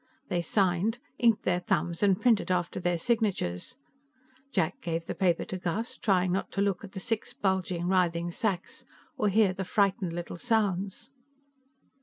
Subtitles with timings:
[0.29, 3.77] They signed, inked their thumbs and printed after their signatures.
[4.51, 8.31] Jack gave the paper to Gus, trying not to look at the six bulging, writhing
[8.31, 8.83] sacks,
[9.15, 11.11] or hear the frightened little sounds.